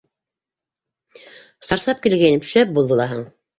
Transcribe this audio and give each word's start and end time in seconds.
Сарсап 1.69 2.03
килгәйнем, 2.07 2.43
шәп 2.55 2.75
булды 2.81 3.01
лаһаң! 3.05 3.25